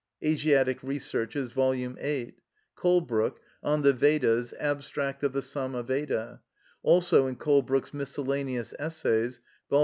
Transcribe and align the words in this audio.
(Asiatic 0.23 0.81
Researches, 0.81 1.51
vol. 1.51 1.73
viii.; 1.73 2.33
Colebrooke, 2.75 3.37
On 3.61 3.83
the 3.83 3.93
Vedas, 3.93 4.51
Abstract 4.59 5.21
of 5.21 5.31
the 5.33 5.43
Sama 5.43 5.83
Veda; 5.83 6.41
also 6.81 7.27
in 7.27 7.35
Colebrooke's 7.35 7.93
Miscellaneous 7.93 8.73
Essays, 8.79 9.41
vol. 9.69 9.79